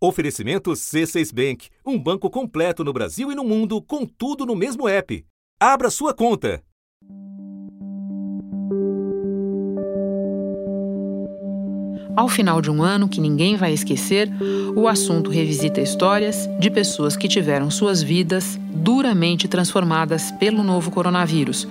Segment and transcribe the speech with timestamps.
[0.00, 4.88] Oferecimento C6 Bank, um banco completo no Brasil e no mundo, com tudo no mesmo
[4.88, 5.24] app.
[5.58, 6.62] Abra sua conta.
[12.14, 14.30] Ao final de um ano que ninguém vai esquecer,
[14.76, 21.66] o assunto revisita histórias de pessoas que tiveram suas vidas duramente transformadas pelo novo coronavírus.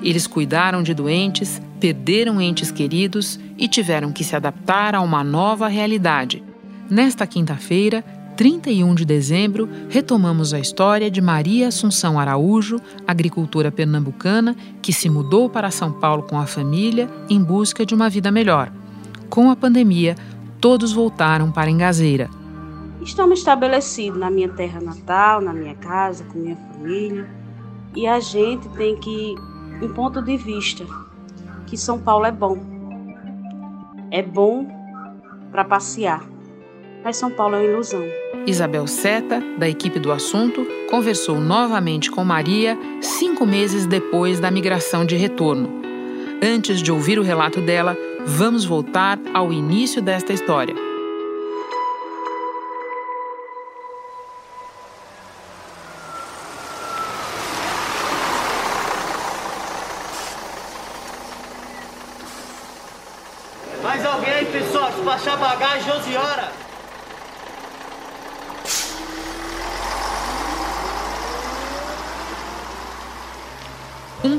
[0.00, 5.66] Eles cuidaram de doentes, perderam entes queridos e tiveram que se adaptar a uma nova
[5.66, 6.53] realidade
[6.90, 8.04] Nesta quinta-feira,
[8.36, 15.48] 31 de dezembro, retomamos a história de Maria Assunção Araújo, agricultora pernambucana que se mudou
[15.48, 18.70] para São Paulo com a família em busca de uma vida melhor.
[19.30, 20.14] Com a pandemia,
[20.60, 22.28] todos voltaram para Engazeira.
[23.00, 27.26] Estamos estabelecidos na minha terra natal, na minha casa, com minha família,
[27.96, 29.34] e a gente tem que
[29.80, 30.84] um ponto de vista
[31.66, 32.58] que São Paulo é bom.
[34.10, 34.66] É bom
[35.50, 36.33] para passear
[37.04, 38.02] mas São Paulo é uma ilusão.
[38.46, 45.04] Isabel Seta, da equipe do assunto, conversou novamente com Maria cinco meses depois da migração
[45.04, 45.70] de retorno.
[46.42, 50.74] Antes de ouvir o relato dela, vamos voltar ao início desta história.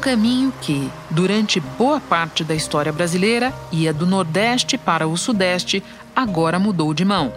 [0.06, 5.84] Caminho que, durante boa parte da história brasileira, ia do Nordeste para o Sudeste,
[6.16, 7.34] agora mudou de mão.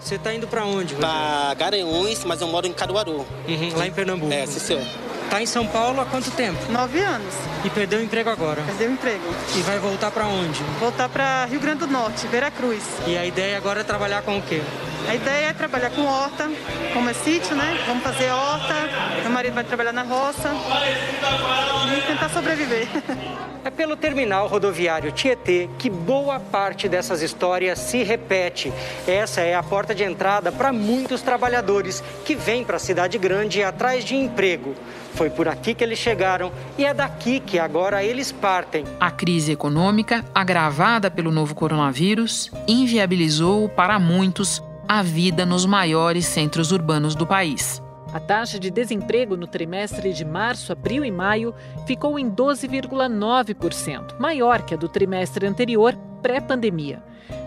[0.00, 0.96] Você está indo para onde?
[0.96, 3.24] Para Garanhuns, mas eu moro em Caruaru.
[3.46, 4.32] Uhum, lá em Pernambuco.
[4.32, 4.82] É, sim, senhor.
[5.26, 6.58] Está em São Paulo há quanto tempo?
[6.72, 7.34] Nove anos.
[7.64, 8.62] E perdeu o emprego agora?
[8.62, 9.24] Perdeu o emprego.
[9.56, 10.60] E vai voltar para onde?
[10.80, 12.82] Voltar para Rio Grande do Norte, Veracruz.
[13.06, 14.60] E a ideia agora é trabalhar com o quê?
[15.08, 16.50] A ideia é trabalhar com horta,
[16.94, 17.78] como é sítio, né?
[17.86, 18.74] Vamos fazer horta,
[19.22, 20.50] meu marido vai trabalhar na roça
[21.96, 22.88] e tentar sobreviver.
[23.64, 28.72] É pelo terminal rodoviário Tietê que boa parte dessas histórias se repete.
[29.06, 33.62] Essa é a porta de entrada para muitos trabalhadores que vêm para a cidade grande
[33.62, 34.74] atrás de emprego.
[35.14, 38.84] Foi por aqui que eles chegaram e é daqui que agora eles partem.
[38.98, 44.60] A crise econômica, agravada pelo novo coronavírus, inviabilizou para muitos
[44.94, 47.82] a vida nos maiores centros urbanos do país.
[48.12, 51.54] A taxa de desemprego no trimestre de março, abril e maio
[51.86, 57.02] ficou em 12,9%, maior que a do trimestre anterior, pré-pandemia.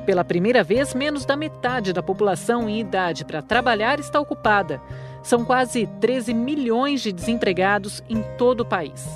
[0.08, 4.82] Pela primeira vez, menos da metade da população em idade para trabalhar está ocupada.
[5.22, 9.08] São quase 13 milhões de desempregados em todo o país.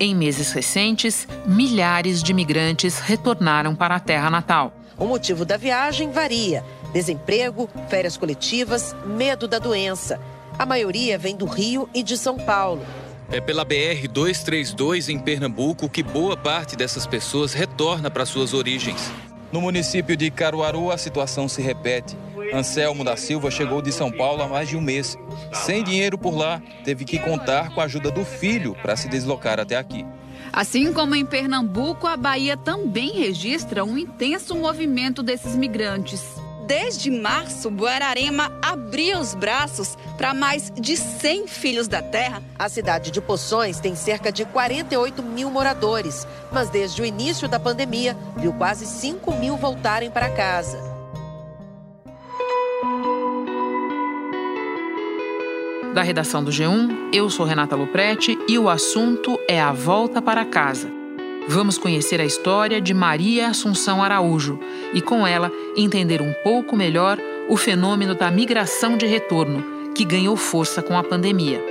[0.00, 4.72] Em meses recentes, milhares de imigrantes retornaram para a terra natal.
[4.96, 6.64] O motivo da viagem varia:
[6.94, 10.20] desemprego, férias coletivas, medo da doença.
[10.56, 12.86] A maioria vem do Rio e de São Paulo.
[13.30, 19.10] É pela BR 232 em Pernambuco que boa parte dessas pessoas retorna para suas origens.
[19.50, 22.16] No município de Caruaru, a situação se repete.
[22.52, 25.18] Anselmo da Silva chegou de São Paulo há mais de um mês.
[25.52, 29.58] Sem dinheiro por lá, teve que contar com a ajuda do filho para se deslocar
[29.58, 30.06] até aqui.
[30.52, 36.43] Assim como em Pernambuco, a Bahia também registra um intenso movimento desses migrantes.
[36.66, 42.42] Desde março, Guararema abriu os braços para mais de 100 filhos da terra.
[42.58, 47.60] A cidade de Poções tem cerca de 48 mil moradores, mas desde o início da
[47.60, 50.78] pandemia, viu quase 5 mil voltarem para casa.
[55.94, 60.44] Da redação do G1, eu sou Renata Luprete e o assunto é a volta para
[60.46, 60.90] casa.
[61.46, 64.58] Vamos conhecer a história de Maria Assunção Araújo
[64.94, 67.18] e, com ela, entender um pouco melhor
[67.48, 71.62] o fenômeno da migração de retorno, que ganhou força com a pandemia.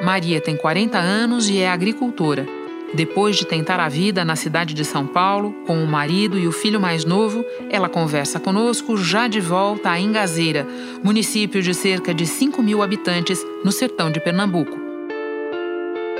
[0.00, 2.46] Maria tem 40 anos e é agricultora.
[2.94, 6.52] Depois de tentar a vida na cidade de São Paulo, com o marido e o
[6.52, 10.66] filho mais novo, ela conversa conosco já de volta a Engazeira,
[11.02, 14.87] município de cerca de 5 mil habitantes no sertão de Pernambuco.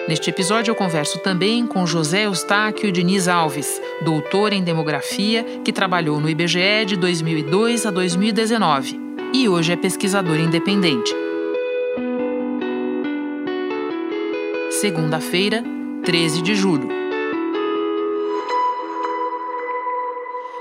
[0.09, 6.19] Neste episódio, eu converso também com José Eustáquio Diniz Alves, doutor em demografia, que trabalhou
[6.19, 8.99] no IBGE de 2002 a 2019
[9.35, 11.15] e hoje é pesquisador independente.
[14.71, 15.63] Segunda-feira,
[16.07, 16.89] 13 de julho.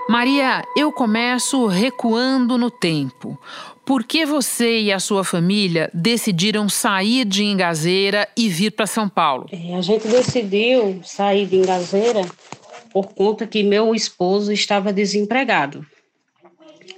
[0.09, 3.39] Maria, eu começo recuando no tempo.
[3.87, 9.07] Por que você e a sua família decidiram sair de Engazeira e vir para São
[9.07, 9.47] Paulo?
[9.49, 12.21] É, a gente decidiu sair de Engazeira
[12.91, 15.85] por conta que meu esposo estava desempregado.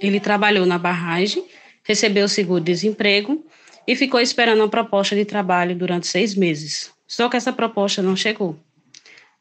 [0.00, 1.44] Ele trabalhou na barragem
[1.90, 3.44] recebeu o seguro-desemprego
[3.86, 6.90] e ficou esperando uma proposta de trabalho durante seis meses.
[7.06, 8.56] Só que essa proposta não chegou.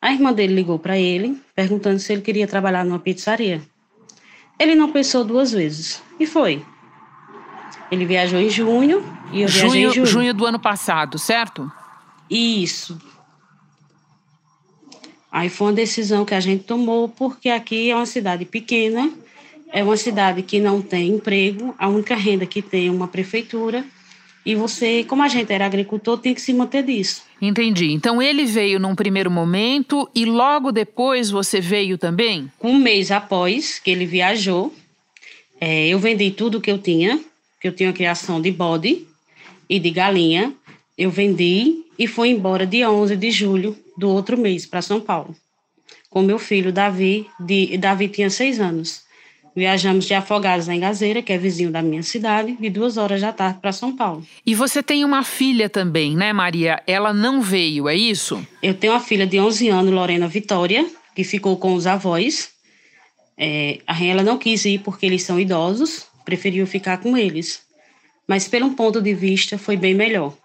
[0.01, 3.61] A irmã dele ligou para ele, perguntando se ele queria trabalhar numa pizzaria.
[4.57, 6.63] Ele não pensou duas vezes e foi.
[7.91, 10.05] Ele viajou em junho e eu junho, viajei em junho.
[10.05, 11.71] Junho do ano passado, certo?
[12.29, 12.99] Isso.
[15.31, 19.11] Aí foi uma decisão que a gente tomou, porque aqui é uma cidade pequena,
[19.71, 23.85] é uma cidade que não tem emprego, a única renda que tem é uma prefeitura.
[24.45, 27.23] E você, como a gente era agricultor, tem que se manter disso.
[27.41, 27.91] Entendi.
[27.91, 32.51] Então ele veio num primeiro momento e logo depois você veio também?
[32.61, 34.73] Um mês após que ele viajou,
[35.61, 37.19] é, eu vendi tudo que eu tinha,
[37.59, 39.05] que eu tinha criação de bode
[39.69, 40.53] e de galinha.
[40.97, 45.35] Eu vendi e fui embora dia 11 de julho do outro mês para São Paulo,
[46.09, 47.27] com meu filho Davi.
[47.39, 49.07] De, Davi tinha seis anos.
[49.55, 53.33] Viajamos de Afogados em Gazeira, que é vizinho da minha cidade, de duas horas da
[53.33, 54.25] tarde para São Paulo.
[54.45, 56.81] E você tem uma filha também, né, Maria?
[56.87, 58.45] Ela não veio, é isso?
[58.63, 60.85] Eu tenho uma filha de 11 anos, Lorena Vitória,
[61.15, 62.51] que ficou com os avós.
[63.37, 67.63] É, ela não quis ir porque eles são idosos, preferiu ficar com eles.
[68.27, 70.37] Mas, pelo ponto de vista, foi bem melhor,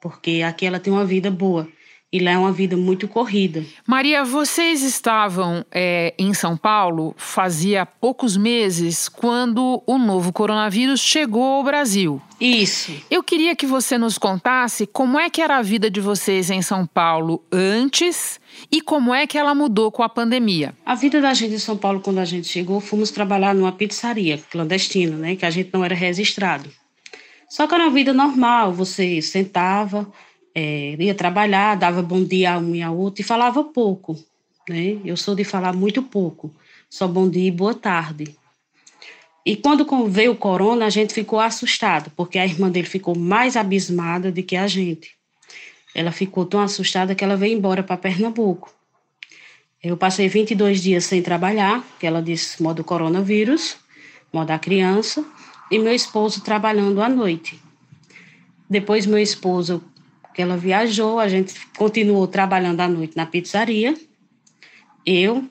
[0.00, 1.68] porque aqui ela tem uma vida boa
[2.10, 3.62] e lá é uma vida muito corrida.
[3.86, 11.42] Maria, vocês estavam é, em São Paulo fazia poucos meses quando o novo coronavírus chegou
[11.42, 12.20] ao Brasil.
[12.40, 12.92] Isso.
[13.10, 16.62] Eu queria que você nos contasse como é que era a vida de vocês em
[16.62, 18.40] São Paulo antes
[18.72, 20.74] e como é que ela mudou com a pandemia.
[20.86, 24.38] A vida da gente em São Paulo quando a gente chegou, fomos trabalhar numa pizzaria
[24.50, 26.70] clandestina, né, que a gente não era registrado.
[27.50, 30.10] Só que era uma vida normal, você sentava,
[30.58, 34.18] é, ia trabalhar, dava bom dia a um e a outro e falava pouco.
[34.68, 34.98] Né?
[35.04, 36.52] Eu sou de falar muito pouco,
[36.90, 38.36] só bom dia e boa tarde.
[39.46, 43.56] E quando veio o corona, a gente ficou assustado, porque a irmã dele ficou mais
[43.56, 45.12] abismada do que a gente.
[45.94, 48.74] Ela ficou tão assustada que ela veio embora para Pernambuco.
[49.82, 53.76] Eu passei 22 dias sem trabalhar, que ela disse modo coronavírus,
[54.32, 55.24] modo a criança,
[55.70, 57.60] e meu esposo trabalhando à noite.
[58.68, 59.82] Depois meu esposo
[60.42, 63.94] ela viajou, a gente continuou trabalhando à noite na pizzaria.
[65.04, 65.44] Eu,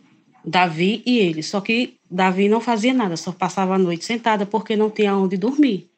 [0.46, 1.44] Davi e ele.
[1.44, 5.38] Só que Davi não fazia nada, só passava a noite sentada porque não tinha onde
[5.38, 5.90] dormir.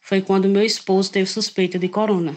[0.00, 2.34] Foi quando meu esposo teve suspeita de corona.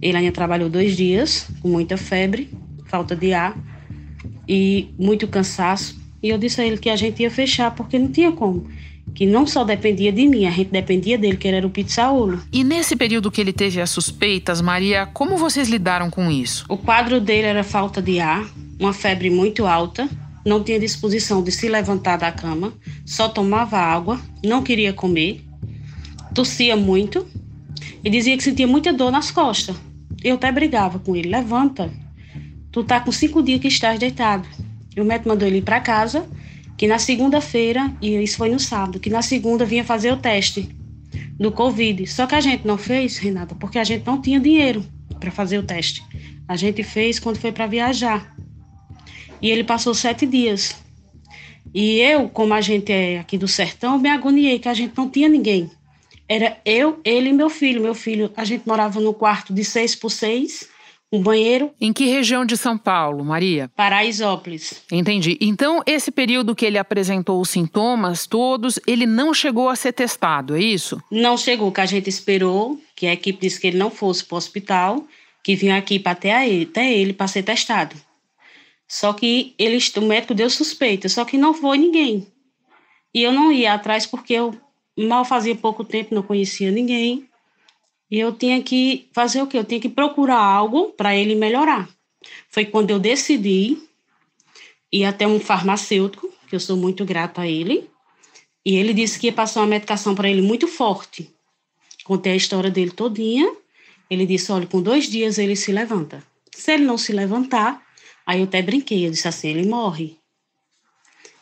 [0.00, 2.50] Ele ainda trabalhou dois dias, com muita febre,
[2.86, 3.56] falta de ar
[4.48, 6.00] e muito cansaço.
[6.22, 8.68] E eu disse a ele que a gente ia fechar porque não tinha como
[9.18, 12.40] que não só dependia de mim, a gente dependia dele, que ele era o pizzaolo.
[12.52, 16.64] E nesse período que ele teve as suspeitas, Maria, como vocês lidaram com isso?
[16.68, 18.48] O quadro dele era falta de ar,
[18.78, 20.08] uma febre muito alta,
[20.46, 22.72] não tinha disposição de se levantar da cama,
[23.04, 25.44] só tomava água, não queria comer,
[26.32, 27.26] tossia muito
[28.04, 29.74] e dizia que sentia muita dor nas costas.
[30.22, 31.90] Eu até brigava com ele: levanta,
[32.70, 34.46] tu tá com cinco dias que estás deitado.
[34.96, 36.24] E o médico mandou ele ir para casa
[36.78, 40.68] que na segunda-feira, e isso foi no sábado, que na segunda vinha fazer o teste
[41.36, 42.06] do Covid.
[42.06, 44.86] Só que a gente não fez, Renata, porque a gente não tinha dinheiro
[45.18, 46.04] para fazer o teste.
[46.46, 48.32] A gente fez quando foi para viajar.
[49.42, 50.76] E ele passou sete dias.
[51.74, 55.10] E eu, como a gente é aqui do sertão, me agoniei, que a gente não
[55.10, 55.68] tinha ninguém.
[56.28, 57.82] Era eu, ele e meu filho.
[57.82, 60.68] Meu filho, a gente morava no quarto de seis por seis
[61.12, 61.70] um banheiro.
[61.80, 63.70] Em que região de São Paulo, Maria?
[63.74, 64.82] Paraisópolis.
[64.92, 65.38] Entendi.
[65.40, 70.54] Então, esse período que ele apresentou os sintomas todos, ele não chegou a ser testado,
[70.54, 71.02] é isso?
[71.10, 74.34] Não chegou, que a gente esperou, que a equipe disse que ele não fosse para
[74.34, 75.06] o hospital,
[75.42, 77.96] que vinha aqui para até ele, até ele para ser testado.
[78.86, 82.26] Só que ele, o médico deu suspeita, só que não foi ninguém.
[83.14, 84.54] E eu não ia atrás porque eu
[84.96, 87.28] mal fazia pouco tempo, não conhecia ninguém.
[88.10, 89.58] E eu tinha que fazer o quê?
[89.58, 91.88] Eu tinha que procurar algo para ele melhorar.
[92.48, 93.76] Foi quando eu decidi
[94.90, 97.88] ir até um farmacêutico, que eu sou muito grata a ele,
[98.64, 101.30] e ele disse que ia passar uma medicação para ele muito forte.
[102.04, 103.50] Contei a história dele todinha.
[104.10, 106.22] Ele disse: olha, com dois dias ele se levanta.
[106.50, 107.82] Se ele não se levantar,
[108.26, 109.06] aí eu até brinquei.
[109.06, 110.16] Eu disse assim: ele morre.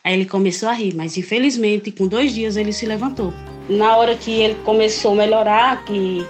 [0.03, 3.33] Aí ele começou a rir, mas infelizmente, com dois dias ele se levantou.
[3.69, 6.25] Na hora que ele começou a melhorar, que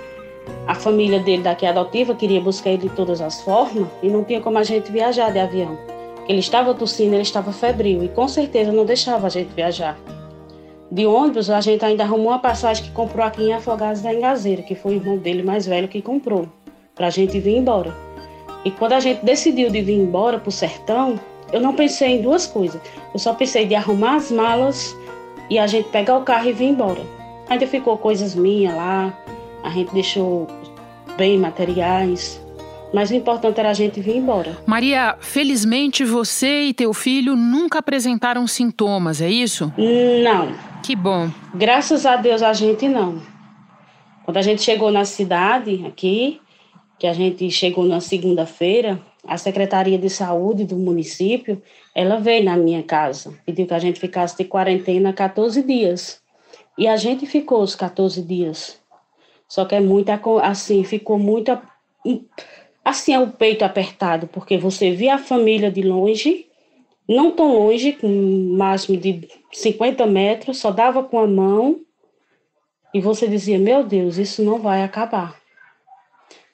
[0.68, 4.42] a família dele daqui adotiva queria buscar ele de todas as formas e não tinha
[4.42, 5.78] como a gente viajar de avião.
[6.28, 9.98] Ele estava tossindo, ele estava febril e com certeza não deixava a gente viajar.
[10.92, 14.62] De ônibus, a gente ainda arrumou uma passagem que comprou aqui em Afogados da Engazeira,
[14.62, 16.48] que foi o irmão dele mais velho que comprou,
[16.96, 17.94] para a gente vir embora.
[18.64, 21.20] E quando a gente decidiu de vir embora para o sertão,
[21.52, 22.82] eu não pensei em duas coisas.
[23.14, 24.96] Eu só pensei de arrumar as malas
[25.50, 27.02] e a gente pegar o carro e vir embora.
[27.50, 29.18] Ainda ficou coisas minhas lá,
[29.68, 30.48] a gente deixou
[31.18, 32.42] bem materiais.
[32.94, 34.58] Mas o importante era a gente vir embora.
[34.66, 39.74] Maria, felizmente você e teu filho nunca apresentaram sintomas, é isso?
[40.24, 40.56] Não.
[40.82, 41.30] Que bom.
[41.54, 43.22] Graças a Deus a gente não.
[44.24, 46.40] Quando a gente chegou na cidade aqui,
[46.98, 51.62] que a gente chegou na segunda-feira, a Secretaria de Saúde do município,
[51.94, 56.22] ela veio na minha casa, pediu que a gente ficasse de quarentena 14 dias.
[56.78, 58.77] E a gente ficou os 14 dias.
[59.48, 60.10] Só que é muito
[60.42, 61.58] assim, ficou muito
[62.84, 66.46] assim é o peito apertado, porque você via a família de longe,
[67.08, 68.08] não tão longe, com
[68.58, 71.80] máximo de 50 metros, só dava com a mão,
[72.94, 75.36] e você dizia, meu Deus, isso não vai acabar.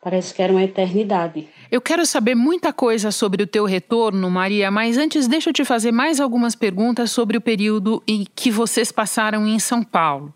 [0.02, 1.48] Parece que era uma eternidade.
[1.72, 5.64] Eu quero saber muita coisa sobre o teu retorno, Maria, mas antes deixa eu te
[5.64, 10.34] fazer mais algumas perguntas sobre o período em que vocês passaram em São Paulo.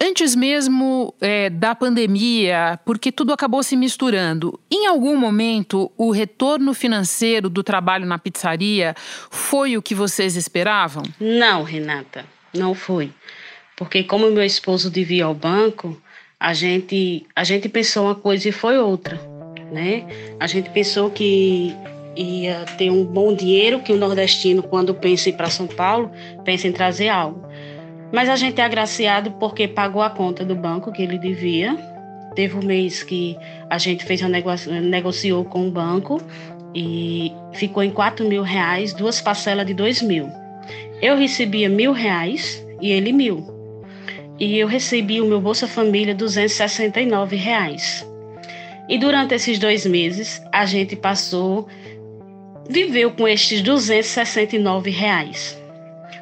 [0.00, 6.74] Antes mesmo é, da pandemia, porque tudo acabou se misturando, em algum momento o retorno
[6.74, 8.94] financeiro do trabalho na pizzaria
[9.30, 11.02] foi o que vocês esperavam?
[11.18, 13.10] Não, Renata, não foi.
[13.76, 16.00] Porque como meu esposo devia ao banco,
[16.38, 19.20] a gente, a gente pensou uma coisa e foi outra,
[19.72, 20.06] né?
[20.38, 21.74] A gente pensou que
[22.16, 26.10] ia ter um bom dinheiro, que o nordestino, quando pensa em ir para São Paulo,
[26.44, 27.45] pensa em trazer algo.
[28.12, 31.76] Mas a gente é agraciado porque pagou a conta do banco que ele devia.
[32.34, 33.36] Teve um mês que
[33.68, 36.20] a gente fez uma negocio, negociou com o banco
[36.74, 40.28] e ficou em 4 mil reais, duas parcelas de 2 mil.
[41.00, 43.44] Eu recebia mil reais e ele mil.
[44.38, 48.06] E eu recebi o meu Bolsa Família 269 reais.
[48.88, 51.66] E durante esses dois meses a gente passou,
[52.68, 55.65] viveu com estes 269 reais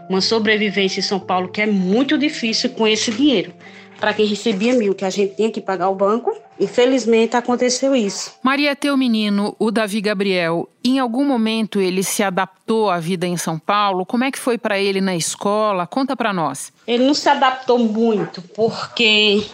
[0.08, 3.52] uma sobrevivência em São Paulo que é muito difícil com esse dinheiro.
[3.98, 8.34] Para quem recebia mil, que a gente tinha que pagar o banco, infelizmente aconteceu isso.
[8.42, 13.36] Maria, teu menino, o Davi Gabriel, em algum momento ele se adaptou à vida em
[13.36, 14.04] São Paulo?
[14.04, 15.86] Como é que foi para ele na escola?
[15.86, 16.72] Conta para nós.
[16.86, 19.44] Ele não se adaptou muito, porque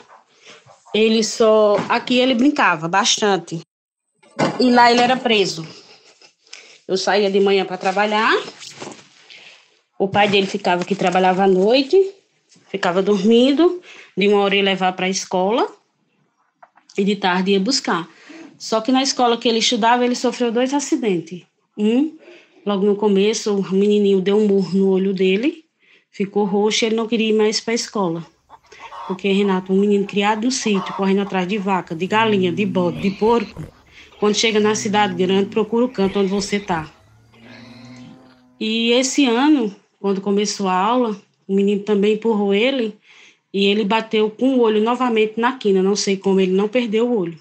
[0.94, 1.76] ele só.
[1.88, 3.60] Aqui ele brincava bastante.
[4.58, 5.66] E lá ele era preso.
[6.88, 8.32] Eu saía de manhã para trabalhar,
[10.00, 11.94] o pai dele ficava que trabalhava à noite,
[12.70, 13.82] ficava dormindo,
[14.16, 15.70] de uma hora ia levar para a escola
[16.96, 18.08] e de tarde ia buscar.
[18.56, 21.42] Só que na escola que ele estudava, ele sofreu dois acidentes.
[21.76, 22.16] Um,
[22.64, 25.66] logo no começo, o menininho deu um murro no olho dele,
[26.10, 28.26] ficou roxo e ele não queria ir mais para a escola.
[29.06, 33.02] Porque, Renato, um menino criado no sítio, correndo atrás de vaca, de galinha, de bode,
[33.02, 33.62] de porco,
[34.18, 36.90] quando chega na cidade grande, procura o canto onde você está.
[38.58, 42.96] E esse ano, quando começou a aula, o menino também empurrou ele
[43.52, 45.82] e ele bateu com o olho novamente na quina.
[45.82, 47.38] Não sei como ele não perdeu o olho.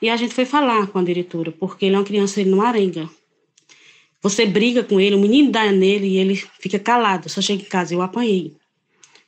[0.00, 2.62] E a gente foi falar com a diretora, porque ele é uma criança, ele não
[2.62, 3.08] arenga.
[4.22, 7.28] Você briga com ele, o menino dá nele e ele fica calado.
[7.28, 8.54] Só chega em casa, eu apanhei.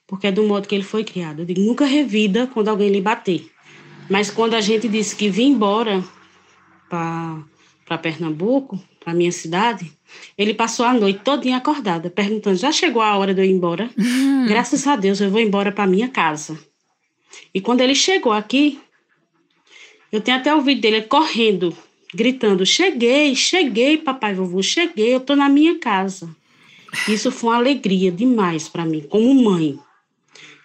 [0.06, 1.40] Porque é do modo que ele foi criado.
[1.40, 3.50] Eu digo, nunca revida quando alguém lhe bater.
[4.08, 6.02] Mas quando a gente disse que vinha embora
[6.88, 9.92] para Pernambuco, para minha cidade,
[10.36, 13.90] ele passou a noite todinha acordada, perguntando: já chegou a hora de eu ir embora?
[13.98, 14.46] Uhum.
[14.46, 16.58] Graças a Deus eu vou embora para minha casa.
[17.52, 18.80] E quando ele chegou aqui,
[20.12, 21.76] eu tenho até ouvido dele correndo,
[22.14, 26.34] gritando: Cheguei, cheguei, papai, vovô, cheguei, eu tô na minha casa.
[27.06, 29.78] Isso foi uma alegria demais para mim, como mãe.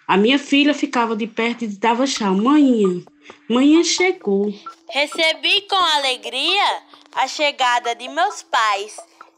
[0.06, 2.30] A minha filha ficava de perto e dava chá.
[2.30, 3.02] Manhã,
[3.48, 4.54] manhã chegou.
[4.90, 6.82] Recebi com alegria
[7.12, 8.96] a chegada de meus pais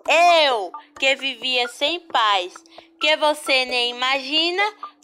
[0.08, 2.54] eu, que vivia sem paz,
[3.00, 4.62] que você nem imagina,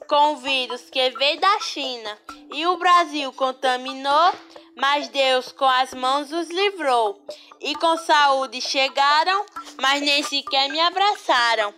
[0.09, 2.19] com o vírus que veio da China
[2.53, 4.33] e o Brasil contaminou,
[4.77, 7.19] mas Deus com as mãos os livrou.
[7.61, 9.47] E com saúde chegaram,
[9.81, 11.73] mas nem sequer me abraçaram.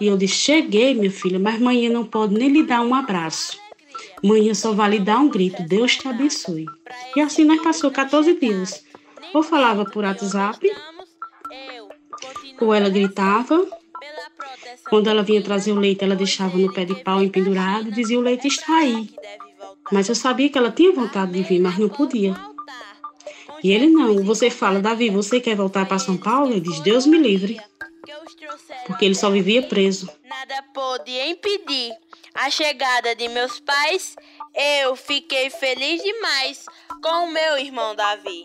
[0.00, 3.60] E eu disse: Cheguei, minha filha, mas manhã não pode nem lhe dar um abraço.
[4.24, 6.66] Manhã só vai lhe dar um grito: Deus te abençoe.
[7.14, 8.84] E assim nós passou 14 dias.
[9.34, 10.66] Ou falava por WhatsApp
[12.60, 13.66] ou ela gritava.
[14.88, 18.18] Quando ela vinha trazer o leite, ela deixava no pé de pau empendurado e dizia:
[18.18, 19.10] O leite está aí.
[19.90, 22.34] Mas eu sabia que ela tinha vontade de vir, mas não podia.
[23.62, 24.22] E ele não.
[24.24, 26.52] Você fala, Davi, você quer voltar para São Paulo?
[26.52, 27.60] Ele diz: Deus me livre.
[28.86, 30.08] Porque ele só vivia preso.
[30.24, 31.92] Nada pôde impedir
[32.34, 34.14] a chegada de meus pais.
[34.54, 36.66] Eu fiquei feliz demais
[37.02, 38.44] com o meu irmão Davi.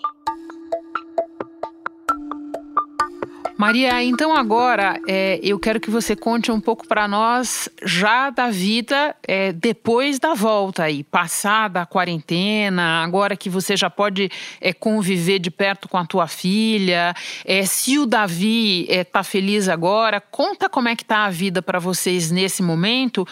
[3.57, 8.49] Maria, então agora é, eu quero que você conte um pouco para nós já da
[8.49, 14.73] vida é, depois da volta aí, passada a quarentena, agora que você já pode é,
[14.73, 17.13] conviver de perto com a tua filha.
[17.45, 21.61] É, se o Davi está é, feliz agora, conta como é que está a vida
[21.61, 23.27] para vocês nesse momento,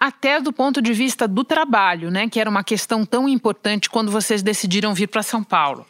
[0.00, 2.28] até do ponto de vista do trabalho, né?
[2.28, 5.86] Que era uma questão tão importante quando vocês decidiram vir para São Paulo.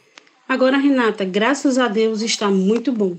[0.49, 3.17] Agora, Renata, graças a Deus está muito bom.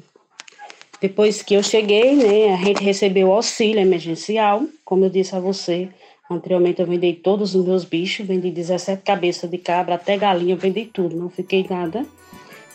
[1.01, 5.89] Depois que eu cheguei, né, a gente recebeu auxílio emergencial, como eu disse a você.
[6.29, 10.85] Anteriormente eu vendi todos os meus bichos, vendi 17 cabeças de cabra, até galinha, vendi
[10.85, 12.05] tudo, não fiquei nada.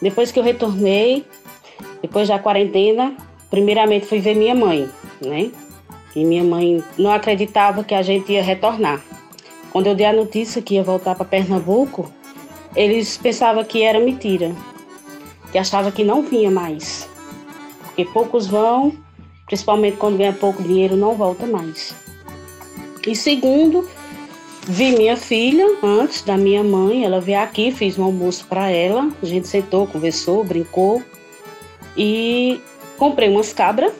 [0.00, 1.24] Depois que eu retornei,
[2.00, 3.16] depois da quarentena,
[3.50, 4.88] primeiramente fui ver minha mãe,
[5.20, 5.50] né?
[6.14, 9.02] E minha mãe não acreditava que a gente ia retornar.
[9.72, 12.12] Quando eu dei a notícia que ia voltar para Pernambuco,
[12.76, 14.52] eles pensavam que era mentira,
[15.50, 17.09] que achava que não vinha mais
[18.00, 18.96] porque poucos vão,
[19.46, 21.94] principalmente quando ganha pouco dinheiro, não volta mais.
[23.06, 23.88] E segundo,
[24.66, 29.10] vi minha filha antes da minha mãe, ela veio aqui, fiz um almoço para ela,
[29.22, 31.02] a gente sentou, conversou, brincou
[31.96, 32.60] e
[32.96, 33.92] comprei umas cabras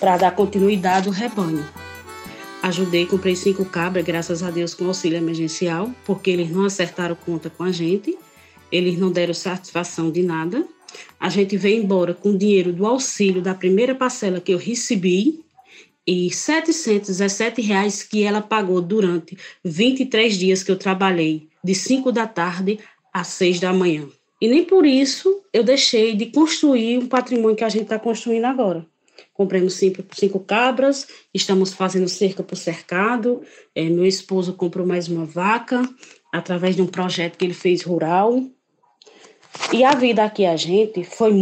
[0.00, 1.64] para dar continuidade ao rebanho.
[2.62, 7.50] Ajudei, comprei cinco cabras, graças a Deus, com auxílio emergencial, porque eles não acertaram conta
[7.50, 8.18] com a gente,
[8.70, 10.66] eles não deram satisfação de nada
[11.18, 15.40] a gente veio embora com o dinheiro do auxílio da primeira parcela que eu recebi
[16.06, 22.26] e 717 reais que ela pagou durante 23 dias que eu trabalhei, de 5 da
[22.26, 22.78] tarde
[23.12, 24.08] às 6 da manhã.
[24.40, 28.44] E nem por isso eu deixei de construir um patrimônio que a gente está construindo
[28.44, 28.86] agora.
[29.34, 33.42] Compramos cinco, cinco, cabras, estamos fazendo cerca por cercado.
[33.74, 35.82] É, meu esposo comprou mais uma vaca,
[36.32, 38.42] através de um projeto que ele fez rural.
[39.72, 41.32] E a vida aqui, a gente, foi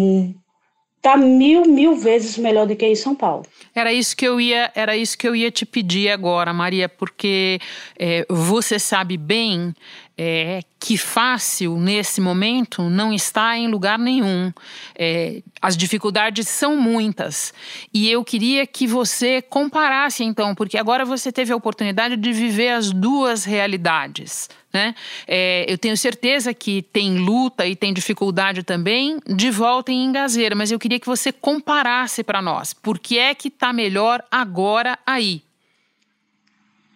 [1.06, 3.44] tá mil, mil vezes melhor do que em São Paulo.
[3.72, 7.60] Era isso que eu ia, era isso que eu ia te pedir agora, Maria, porque
[7.96, 9.72] é, você sabe bem
[10.18, 14.50] é, que fácil nesse momento não está em lugar nenhum.
[14.94, 17.52] É, as dificuldades são muitas.
[17.92, 22.70] E eu queria que você comparasse, então, porque agora você teve a oportunidade de viver
[22.70, 24.48] as duas realidades.
[24.72, 24.94] Né?
[25.26, 30.54] É, eu tenho certeza que tem luta e tem dificuldade também de volta em Engazeira,
[30.54, 32.72] mas eu queria que você comparasse para nós.
[32.72, 35.42] Por que é que está melhor agora aí?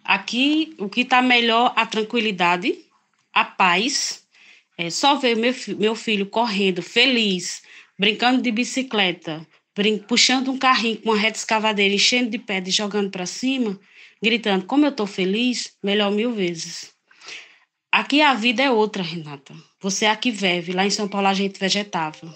[0.03, 2.77] Aqui, o que está melhor, a tranquilidade,
[3.33, 4.23] a paz.
[4.77, 7.61] É, só ver meu, meu filho correndo, feliz,
[7.99, 12.73] brincando de bicicleta, brin puxando um carrinho com uma reta escavadeira, enchendo de pedra e
[12.73, 13.79] jogando para cima,
[14.21, 16.91] gritando: Como eu estou feliz, melhor mil vezes.
[17.91, 19.53] Aqui a vida é outra, Renata.
[19.81, 22.33] Você aqui vive, lá em São Paulo a gente vegetava.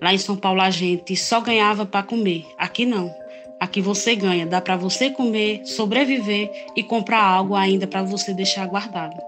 [0.00, 2.46] Lá em São Paulo a gente só ganhava para comer.
[2.56, 3.12] Aqui não.
[3.60, 8.66] Aqui você ganha, dá para você comer, sobreviver e comprar algo ainda para você deixar
[8.66, 9.20] guardado.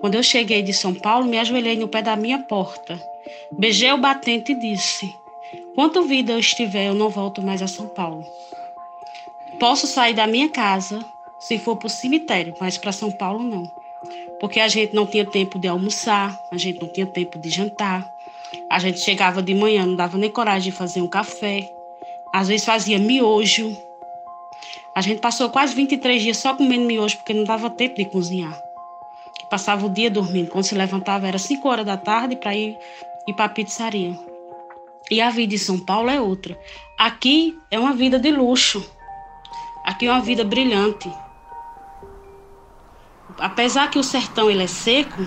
[0.00, 3.00] Quando eu cheguei de São Paulo, me ajoelhei no pé da minha porta.
[3.50, 5.12] Beijei o batente e disse:
[5.74, 8.24] Quanto vida eu estiver, eu não volto mais a São Paulo.
[9.58, 11.00] Posso sair da minha casa
[11.38, 13.70] se for para o cemitério, mas para São Paulo não.
[14.38, 18.06] Porque a gente não tinha tempo de almoçar, a gente não tinha tempo de jantar.
[18.70, 21.72] A gente chegava de manhã, não dava nem coragem de fazer um café.
[22.36, 23.76] Às vezes fazia miojo.
[24.94, 28.66] A gente passou quase 23 dias só comendo miojo porque não dava tempo de cozinhar
[29.48, 30.50] passava o dia dormindo.
[30.50, 32.76] Quando se levantava era 5 horas da tarde para ir,
[33.26, 34.18] ir para a pizzaria.
[35.10, 36.58] E a vida em São Paulo é outra.
[36.98, 38.84] Aqui é uma vida de luxo.
[39.84, 41.10] Aqui é uma vida brilhante.
[43.38, 45.22] Apesar que o sertão ele é seco,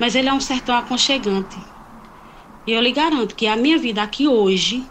[0.00, 1.56] mas ele é um sertão aconchegante.
[2.66, 4.84] E eu lhe garanto que a minha vida aqui hoje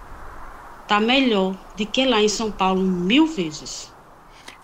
[0.84, 3.92] está melhor do que lá em São Paulo mil vezes.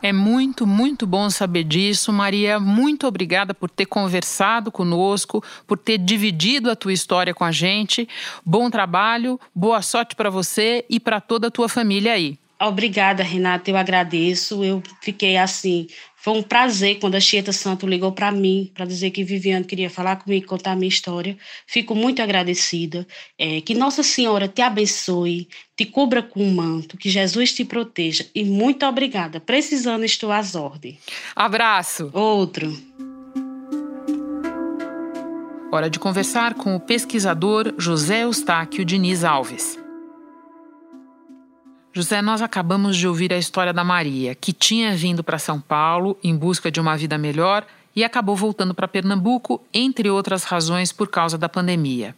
[0.02, 2.14] É muito, muito bom saber disso.
[2.14, 7.52] Maria, muito obrigada por ter conversado conosco, por ter dividido a tua história com a
[7.52, 8.08] gente.
[8.46, 12.40] Bom trabalho, boa sorte para você e para toda a tua família aí.
[12.62, 14.64] Obrigada, Renata, eu agradeço.
[14.64, 15.88] Eu fiquei assim
[16.22, 19.90] foi um prazer quando a Chieta Santo ligou para mim para dizer que Viviane queria
[19.90, 21.38] falar comigo, contar a minha história.
[21.66, 23.08] Fico muito agradecida.
[23.38, 28.26] É, que Nossa Senhora te abençoe, te cubra com um manto, que Jesus te proteja.
[28.36, 29.40] E muito obrigada.
[29.40, 30.98] Precisando, estou às ordens.
[31.34, 32.10] Abraço.
[32.12, 32.78] Outro.
[35.72, 39.80] Hora de conversar com o pesquisador José Eustáquio Diniz Alves.
[41.92, 46.18] José, nós acabamos de ouvir a história da Maria, que tinha vindo para São Paulo
[46.24, 51.10] em busca de uma vida melhor e acabou voltando para Pernambuco, entre outras razões por
[51.10, 52.16] causa da pandemia.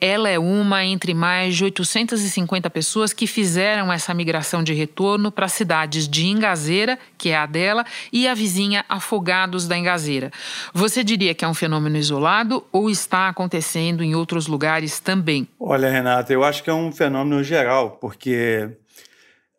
[0.00, 5.48] Ela é uma entre mais de 850 pessoas que fizeram essa migração de retorno para
[5.48, 10.32] cidades de Ingazeira, que é a dela, e a vizinha Afogados da Ingazeira.
[10.72, 15.46] Você diria que é um fenômeno isolado ou está acontecendo em outros lugares também?
[15.60, 18.70] Olha, Renata, eu acho que é um fenômeno geral, porque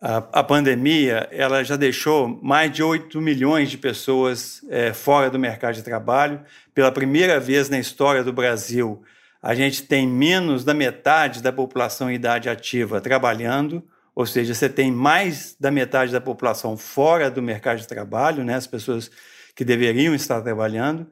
[0.02, 5.38] a, a pandemia ela já deixou mais de 8 milhões de pessoas é, fora do
[5.38, 6.42] mercado de trabalho.
[6.74, 9.04] Pela primeira vez na história do Brasil,
[9.44, 13.84] a gente tem menos da metade da população em idade ativa trabalhando,
[14.16, 18.56] ou seja, você tem mais da metade da população fora do mercado de trabalho, né,
[18.56, 19.12] as pessoas
[19.56, 21.08] que deveriam estar trabalhando.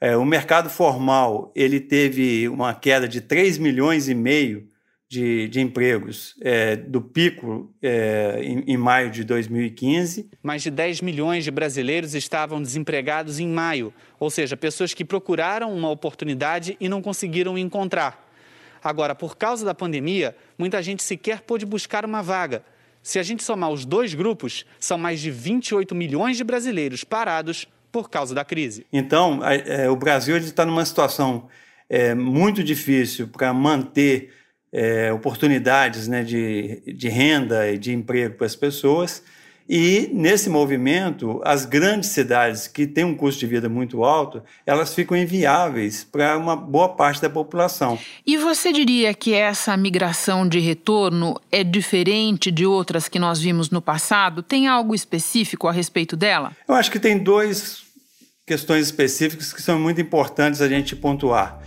[0.00, 4.66] É, o mercado formal ele teve uma queda de 3 milhões e meio
[5.12, 10.30] de, de empregos é, do pico é, em, em, maio de 2015.
[10.42, 15.70] Mais de 10 milhões de brasileiros estavam desempregados em maio, ou seja, pessoas que procuraram
[15.76, 18.26] uma oportunidade e não conseguiram encontrar.
[18.82, 22.64] Agora, por causa da pandemia, muita gente sequer pôde buscar uma vaga.
[23.02, 27.68] Se a gente somar os dois grupos, são mais de 28 milhões de brasileiros parados
[27.92, 28.86] por causa da crise.
[28.90, 31.48] Então, é, o Brasil está numa situação
[31.86, 34.30] é, muito difícil para manter
[34.72, 39.22] é, oportunidades né, de, de renda e de emprego para as pessoas.
[39.68, 44.92] E nesse movimento, as grandes cidades que têm um custo de vida muito alto, elas
[44.92, 47.98] ficam inviáveis para uma boa parte da população.
[48.26, 53.70] E você diria que essa migração de retorno é diferente de outras que nós vimos
[53.70, 54.42] no passado?
[54.42, 56.52] Tem algo específico a respeito dela?
[56.68, 57.82] Eu acho que tem duas
[58.44, 61.62] questões específicas que são muito importantes a gente pontuar.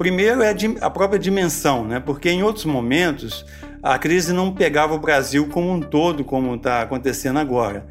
[0.00, 2.00] Primeiro é a própria dimensão, né?
[2.00, 3.44] porque em outros momentos
[3.82, 7.86] a crise não pegava o Brasil como um todo, como está acontecendo agora.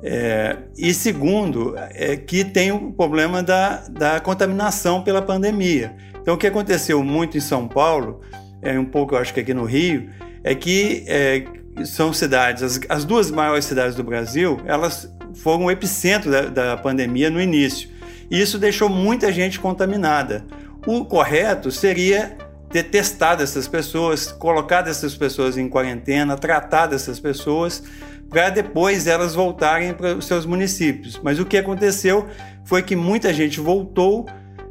[0.00, 5.96] É, e segundo, é que tem o problema da, da contaminação pela pandemia.
[6.22, 8.20] Então, o que aconteceu muito em São Paulo,
[8.62, 10.10] é, um pouco eu acho que aqui no Rio,
[10.44, 11.42] é que é,
[11.84, 16.76] são cidades, as, as, duas maiores cidades do Brasil, elas foram o epicentro da, da
[16.76, 17.88] pandemia no início.
[18.30, 20.44] E isso deixou muita gente contaminada.
[20.88, 22.34] O correto seria
[22.70, 27.82] ter testado essas pessoas, colocado essas pessoas em quarentena, tratado essas pessoas,
[28.30, 31.20] para depois elas voltarem para os seus municípios.
[31.22, 32.26] Mas o que aconteceu
[32.64, 34.24] foi que muita gente voltou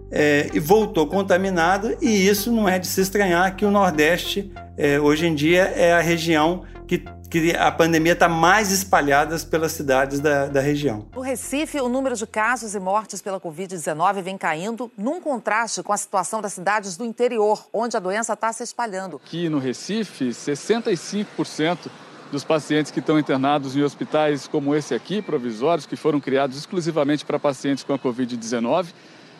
[0.09, 4.99] é, e voltou contaminada, e isso não é de se estranhar que o Nordeste, é,
[4.99, 10.19] hoje em dia, é a região que que a pandemia está mais espalhada pelas cidades
[10.19, 11.07] da, da região.
[11.13, 15.91] No Recife, o número de casos e mortes pela Covid-19 vem caindo, num contraste com
[15.91, 19.19] a situação das cidades do interior, onde a doença está se espalhando.
[19.25, 21.89] Aqui no Recife, 65%
[22.31, 27.25] dos pacientes que estão internados em hospitais como esse aqui, provisórios, que foram criados exclusivamente
[27.25, 28.87] para pacientes com a Covid-19,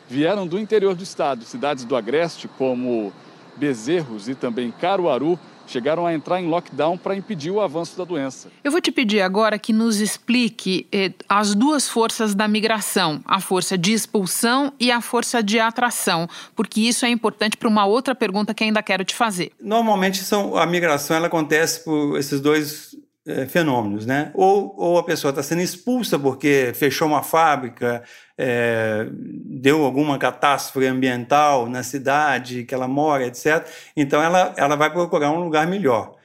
[0.10, 3.14] vieram do interior do estado, cidades do Agreste, como
[3.58, 8.50] Bezerros e também Caruaru, chegaram a entrar em lockdown para impedir o avanço da doença.
[8.64, 13.40] Eu vou te pedir agora que nos explique eh, as duas forças da migração, a
[13.40, 18.16] força de expulsão e a força de atração, porque isso é importante para uma outra
[18.16, 19.52] pergunta que ainda quero te fazer.
[19.62, 22.96] Normalmente são, a migração ela acontece por esses dois
[23.28, 24.32] é, fenômenos, né?
[24.34, 28.02] Ou, ou a pessoa está sendo expulsa porque fechou uma fábrica,
[28.38, 33.68] é, deu alguma catástrofe ambiental na cidade que ela mora, etc.
[33.96, 36.16] Então ela, ela vai procurar um lugar melhor.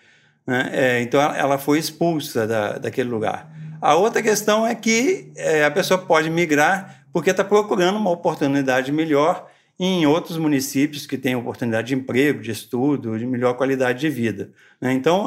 [0.46, 0.70] Né?
[0.72, 3.50] É, então ela foi expulsa da, daquele lugar.
[3.80, 8.92] A outra questão é que é, a pessoa pode migrar porque está procurando uma oportunidade
[8.92, 14.08] melhor em outros municípios que têm oportunidade de emprego, de estudo, de melhor qualidade de
[14.08, 14.50] vida.
[14.80, 14.92] Né?
[14.92, 15.26] Então,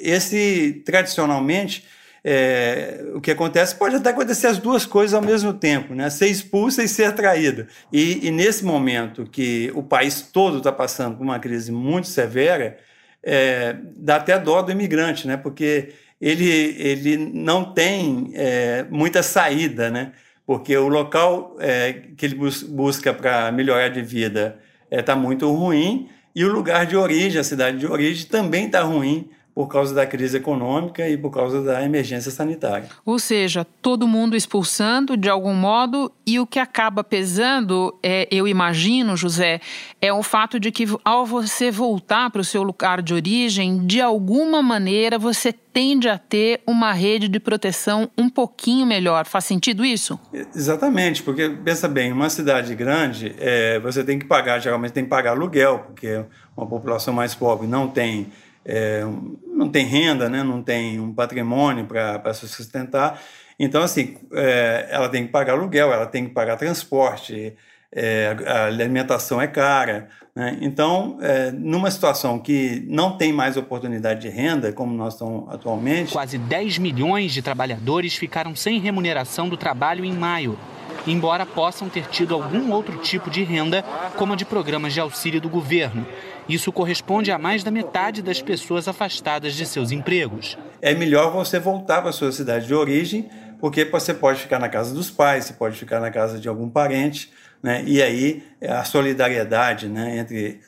[0.00, 1.84] esse tradicionalmente
[2.22, 6.10] é, o que acontece pode até acontecer as duas coisas ao mesmo tempo, né?
[6.10, 7.66] ser expulsa e ser atraída.
[7.92, 12.78] E, e nesse momento que o país todo está passando por uma crise muito severa,
[13.22, 15.36] é, dá até dó do imigrante, né?
[15.36, 19.90] porque ele, ele não tem é, muita saída.
[19.90, 20.12] Né?
[20.50, 25.14] Porque o local é, que ele bus busca para melhorar de vida está é, tá
[25.14, 29.30] muito ruim e o lugar de origem, a cidade de origem, também está ruim
[29.60, 32.88] por causa da crise econômica e por causa da emergência sanitária.
[33.04, 38.48] Ou seja, todo mundo expulsando de algum modo e o que acaba pesando, é, eu
[38.48, 39.60] imagino, José,
[40.00, 44.00] é o fato de que ao você voltar para o seu lugar de origem, de
[44.00, 49.26] alguma maneira você tende a ter uma rede de proteção um pouquinho melhor.
[49.26, 50.18] Faz sentido isso?
[50.32, 55.10] Exatamente, porque pensa bem, uma cidade grande, é, você tem que pagar, geralmente tem que
[55.10, 56.24] pagar aluguel, porque
[56.56, 58.28] uma população mais pobre não tem
[58.64, 59.02] é,
[59.46, 60.42] não tem renda, né?
[60.42, 63.20] não tem um patrimônio para se sustentar.
[63.58, 67.54] Então, assim, é, ela tem que pagar aluguel, ela tem que pagar transporte,
[67.92, 70.08] é, a alimentação é cara.
[70.34, 70.58] Né?
[70.60, 76.12] Então, é, numa situação que não tem mais oportunidade de renda, como nós estamos atualmente.
[76.12, 80.58] Quase 10 milhões de trabalhadores ficaram sem remuneração do trabalho em maio,
[81.06, 83.84] embora possam ter tido algum outro tipo de renda,
[84.16, 86.06] como a de programas de auxílio do governo.
[86.50, 90.58] Isso corresponde a mais da metade das pessoas afastadas de seus empregos.
[90.82, 93.28] É melhor você voltar para a sua cidade de origem,
[93.60, 96.68] porque você pode ficar na casa dos pais, você pode ficar na casa de algum
[96.68, 97.30] parente
[97.62, 97.84] né?
[97.86, 100.60] E aí a solidariedade né, entre,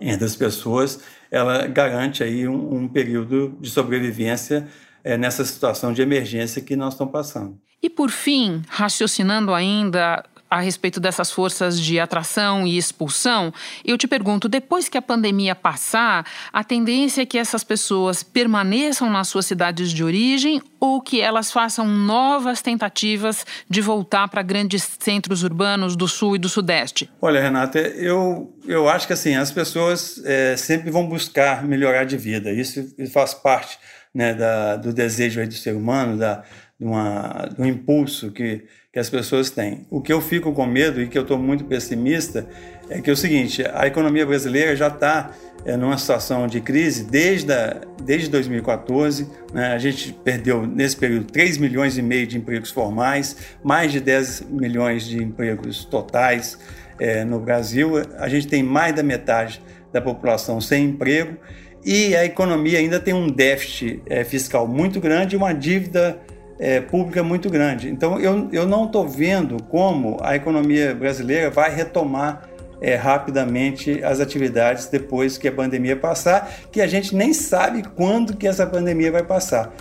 [0.00, 4.68] entre as pessoas ela garante aí um, um período de sobrevivência
[5.02, 7.58] é, nessa situação de emergência que nós estamos passando.
[7.82, 14.06] E por fim, raciocinando ainda a respeito dessas forças de atração e expulsão, eu te
[14.06, 19.46] pergunto: depois que a pandemia passar, a tendência é que essas pessoas permaneçam nas suas
[19.46, 25.96] cidades de origem ou que elas façam novas tentativas de voltar para grandes centros urbanos
[25.96, 27.08] do sul e do sudeste?
[27.18, 32.18] Olha, Renata, eu, eu acho que assim as pessoas é, sempre vão buscar melhorar de
[32.18, 32.52] vida.
[32.52, 33.78] Isso faz parte
[34.14, 36.44] né, da, do desejo do ser humano, da,
[36.78, 39.86] de uma, do impulso que que as pessoas têm.
[39.90, 42.46] O que eu fico com medo e que eu estou muito pessimista
[42.90, 45.30] é que é o seguinte: a economia brasileira já está
[45.64, 49.26] é, numa situação de crise desde, a, desde 2014.
[49.54, 49.68] Né?
[49.68, 54.42] A gente perdeu nesse período 3 milhões e meio de empregos formais, mais de 10
[54.50, 56.58] milhões de empregos totais
[56.98, 57.92] é, no Brasil.
[58.18, 61.38] A gente tem mais da metade da população sem emprego
[61.84, 66.20] e a economia ainda tem um déficit é, fiscal muito grande e uma dívida
[66.62, 67.90] é, pública muito grande.
[67.90, 72.48] Então, eu, eu não estou vendo como a economia brasileira vai retomar
[72.80, 78.36] é, rapidamente as atividades depois que a pandemia passar, que a gente nem sabe quando
[78.36, 79.74] que essa pandemia vai passar.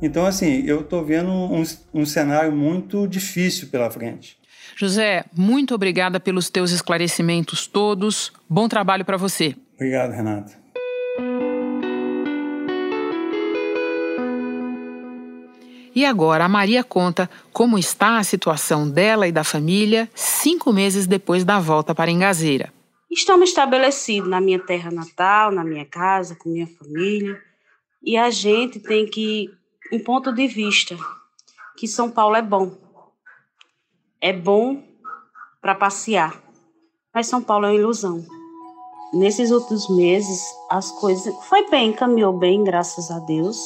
[0.00, 4.38] Então, assim, eu estou vendo um, um cenário muito difícil pela frente.
[4.76, 8.32] José, muito obrigada pelos teus esclarecimentos todos.
[8.48, 9.56] Bom trabalho para você.
[9.74, 10.52] Obrigado, Renata.
[15.98, 21.08] E agora a Maria conta como está a situação dela e da família cinco meses
[21.08, 22.72] depois da volta para Engazeira.
[23.10, 27.42] Estamos estabelecidos na minha terra natal, na minha casa, com minha família,
[28.00, 29.50] e a gente tem que
[29.92, 30.96] um ponto de vista
[31.76, 32.78] que São Paulo é bom.
[34.20, 34.80] É bom
[35.60, 36.40] para passear,
[37.12, 38.24] mas São Paulo é uma ilusão.
[39.14, 43.58] Nesses últimos meses, as coisas foi bem, caminhou bem, graças a Deus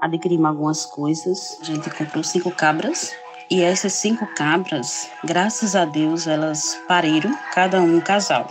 [0.00, 1.58] adquirimos algumas coisas.
[1.60, 3.12] A gente comprou cinco cabras
[3.50, 8.46] e essas cinco cabras, graças a Deus, elas pariram, cada um um casal.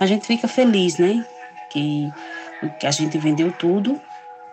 [0.00, 1.24] A gente fica feliz, né?
[1.70, 2.12] Que,
[2.80, 4.00] que a gente vendeu tudo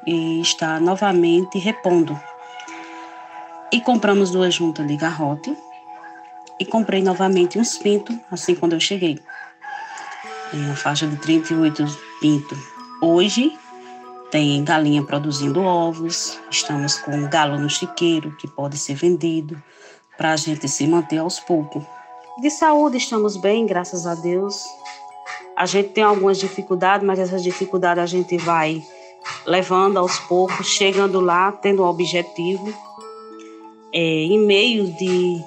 [0.05, 2.19] e está novamente repondo.
[3.71, 5.57] E compramos duas juntas de garrote
[6.59, 9.19] e comprei novamente uns pintos, assim quando eu cheguei.
[10.53, 11.83] Uma faixa de 38
[12.19, 12.59] pintos.
[13.01, 13.57] Hoje
[14.31, 19.61] tem galinha produzindo ovos, estamos com galo no chiqueiro que pode ser vendido
[20.17, 21.83] para a gente se manter aos poucos.
[22.39, 24.63] De saúde estamos bem, graças a Deus.
[25.55, 28.81] A gente tem algumas dificuldades, mas essas dificuldades a gente vai
[29.45, 32.73] levando aos poucos, chegando lá, tendo um objetivo.
[33.93, 35.43] É, em meio de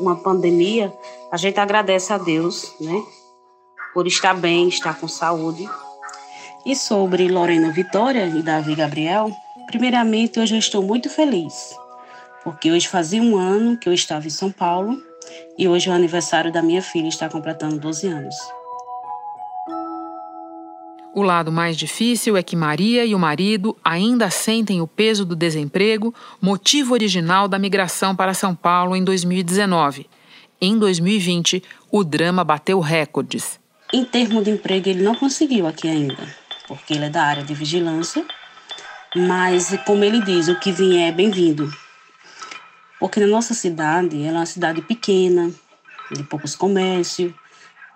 [0.00, 0.92] uma pandemia,
[1.30, 3.02] a gente agradece a Deus, né,
[3.94, 5.68] por estar bem, estar com saúde.
[6.66, 9.30] E sobre Lorena Vitória e Davi Gabriel,
[9.68, 11.72] primeiramente hoje eu estou muito feliz,
[12.42, 15.00] porque hoje fazia um ano que eu estava em São Paulo
[15.56, 18.34] e hoje é o aniversário da minha filha, está completando 12 anos.
[21.14, 25.36] O lado mais difícil é que Maria e o marido ainda sentem o peso do
[25.36, 30.10] desemprego, motivo original da migração para São Paulo em 2019.
[30.60, 33.60] Em 2020, o drama bateu recordes.
[33.92, 37.54] Em termos de emprego, ele não conseguiu aqui ainda porque ele é da área de
[37.54, 38.24] vigilância.
[39.14, 41.72] Mas, como ele diz, o que vier é bem-vindo.
[42.98, 45.50] Porque na nossa cidade, ela é uma cidade pequena,
[46.10, 47.32] de poucos comércios,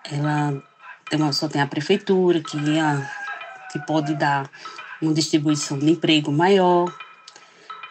[0.09, 0.61] ela
[1.09, 3.11] tem uma, só tem a prefeitura, que, é a,
[3.71, 4.49] que pode dar
[5.01, 6.91] uma distribuição de emprego maior.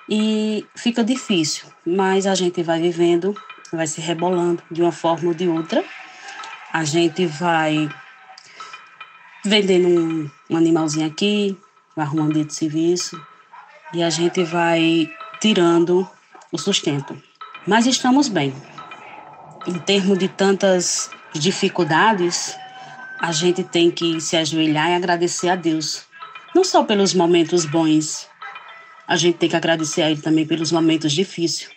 [0.08, 3.34] E fica difícil, mas a gente vai vivendo,
[3.72, 5.84] vai se rebolando de uma forma ou de outra.
[6.72, 7.88] A gente vai
[9.44, 11.56] vendendo um, um animalzinho aqui,
[11.96, 13.20] arrumando de serviço,
[13.92, 16.08] e a gente vai tirando
[16.52, 17.20] o sustento.
[17.66, 18.54] Mas estamos bem.
[19.66, 22.56] Em termos de tantas dificuldades,
[23.20, 26.04] a gente tem que se ajoelhar e agradecer a Deus.
[26.54, 28.28] Não só pelos momentos bons,
[29.06, 31.70] a gente tem que agradecer a Ele também pelos momentos difíceis,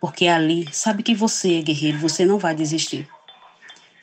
[0.00, 3.08] porque ali sabe que você é guerreiro, você não vai desistir.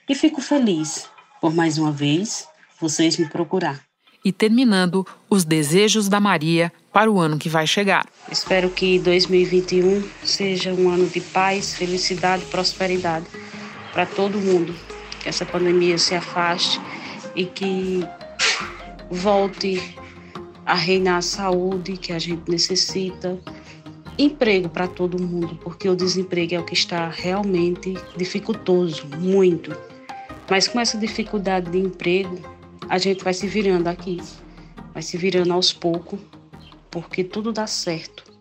[0.07, 2.47] E fico feliz por mais uma vez
[2.79, 3.81] vocês me procurar.
[4.23, 8.07] E terminando, os desejos da Maria para o ano que vai chegar.
[8.31, 13.27] Espero que 2021 seja um ano de paz, felicidade e prosperidade
[13.93, 14.73] para todo mundo.
[15.21, 16.81] Que essa pandemia se afaste
[17.35, 18.03] e que
[19.11, 19.95] volte
[20.65, 23.37] a reinar a saúde que a gente necessita,
[24.17, 29.75] emprego para todo mundo, porque o desemprego é o que está realmente dificultoso, muito.
[30.49, 32.54] Mas com essa dificuldade de emprego,
[32.89, 34.21] a gente vai se virando aqui,
[34.93, 36.19] vai se virando aos poucos,
[36.89, 38.35] porque tudo dá certo.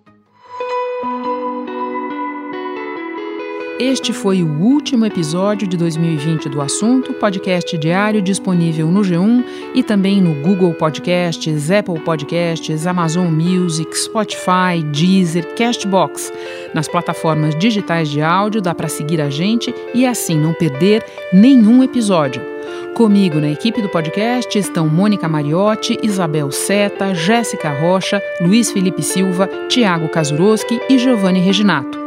[3.77, 9.83] Este foi o último episódio de 2020 do Assunto, podcast diário disponível no G1 e
[9.83, 16.33] também no Google Podcasts, Apple Podcasts, Amazon Music, Spotify, Deezer, Castbox.
[16.73, 21.83] Nas plataformas digitais de áudio dá para seguir a gente e assim não perder nenhum
[21.83, 22.54] episódio.
[22.95, 29.49] Comigo na equipe do podcast estão Mônica Mariotti, Isabel Seta, Jéssica Rocha, Luiz Felipe Silva,
[29.69, 31.99] Tiago Kazuroski e Giovanni Reginato.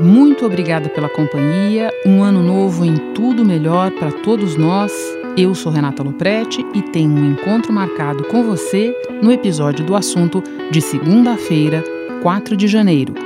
[0.00, 1.92] Muito obrigada pela companhia.
[2.04, 4.92] Um ano novo em tudo melhor para todos nós.
[5.36, 10.42] Eu sou Renata Loprete e tenho um encontro marcado com você no episódio do assunto
[10.68, 11.84] de segunda-feira,
[12.22, 13.25] 4 de janeiro.